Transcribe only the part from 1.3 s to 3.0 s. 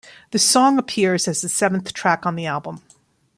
the seventh track on the album.